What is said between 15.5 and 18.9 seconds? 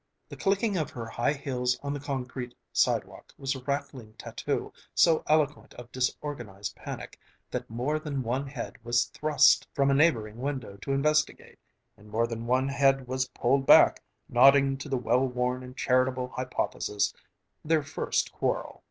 and charitable hypothesis, "Their first quarrel."